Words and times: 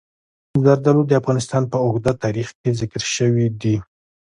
زردالو 0.63 1.03
د 1.07 1.11
افغانستان 1.21 1.63
په 1.71 1.77
اوږده 1.85 2.13
تاریخ 2.23 2.47
کې 2.61 2.69
ذکر 2.79 3.01
شوي 3.15 3.47
دي. 3.61 3.75